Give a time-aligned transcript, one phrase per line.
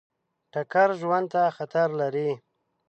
[0.51, 2.29] ټکر ژوند ته خطر لري.